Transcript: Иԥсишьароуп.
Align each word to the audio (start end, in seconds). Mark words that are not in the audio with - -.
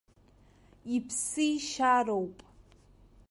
Иԥсишьароуп. 0.95 2.37